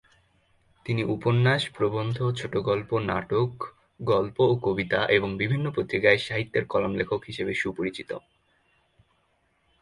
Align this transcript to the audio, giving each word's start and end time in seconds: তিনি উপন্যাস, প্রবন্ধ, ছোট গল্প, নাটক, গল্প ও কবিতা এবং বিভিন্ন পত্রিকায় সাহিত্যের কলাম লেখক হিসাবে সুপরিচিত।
তিনি 0.85 1.01
উপন্যাস, 1.03 1.61
প্রবন্ধ, 1.77 2.17
ছোট 2.31 2.53
গল্প, 2.61 2.89
নাটক, 3.01 3.51
গল্প 4.01 4.37
ও 4.41 4.53
কবিতা 4.61 4.99
এবং 5.07 5.29
বিভিন্ন 5.37 5.65
পত্রিকায় 5.75 6.17
সাহিত্যের 6.17 6.65
কলাম 6.65 6.93
লেখক 6.95 7.21
হিসাবে 7.27 7.53
সুপরিচিত। 7.53 8.11